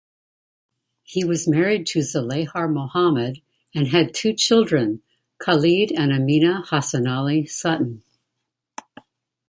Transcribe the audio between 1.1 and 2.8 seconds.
was married to Zalayhar